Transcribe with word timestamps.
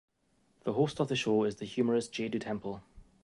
The 0.63 0.73
host 0.73 0.99
of 0.99 1.09
the 1.09 1.15
show 1.15 1.43
is 1.43 1.57
the 1.57 1.65
humorist 1.65 2.11
Jay 2.11 2.27
Du 2.27 2.39
Temple. 2.39 2.81